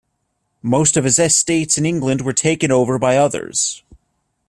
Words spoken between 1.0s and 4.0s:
his estates in England were taken over by others.